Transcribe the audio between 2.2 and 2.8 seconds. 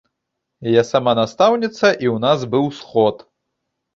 нас быў